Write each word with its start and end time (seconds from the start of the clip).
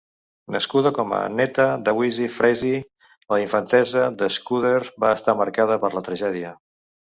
Nascuda 0.53 0.91
com 0.97 1.11
a 1.17 1.19
Netta 1.33 1.67
Deweze 1.89 2.31
Frazee, 2.37 2.81
la 3.35 3.41
infantesa 3.45 4.09
d'Scudder 4.25 4.83
va 5.07 5.15
estar 5.23 5.41
marcada 5.45 5.81
per 5.87 5.97
la 6.01 6.07
tragèdia. 6.13 6.59